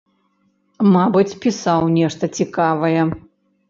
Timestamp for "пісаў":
1.45-1.81